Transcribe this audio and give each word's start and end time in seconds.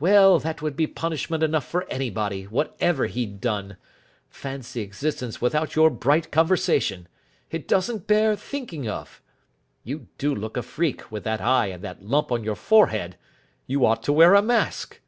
"Well, 0.00 0.38
that 0.38 0.62
would 0.62 0.76
be 0.76 0.86
punishment 0.86 1.42
enough 1.42 1.66
for 1.66 1.84
anybody, 1.90 2.44
whatever 2.44 3.06
he'd 3.06 3.38
done. 3.38 3.76
Fancy 4.30 4.80
existence 4.80 5.42
without 5.42 5.76
your 5.76 5.90
bright 5.90 6.32
conversation. 6.32 7.06
It 7.50 7.68
doesn't 7.68 8.06
bear 8.06 8.34
thinking 8.34 8.88
of. 8.88 9.20
You 9.84 10.08
do 10.16 10.34
look 10.34 10.56
a 10.56 10.62
freak 10.62 11.12
with 11.12 11.24
that 11.24 11.42
eye 11.42 11.66
and 11.66 11.84
that 11.84 12.02
lump 12.02 12.32
on 12.32 12.42
your 12.42 12.56
forehead. 12.56 13.18
You 13.66 13.84
ought 13.84 14.02
to 14.04 14.12
wear 14.14 14.32
a 14.34 14.40
mask." 14.40 15.02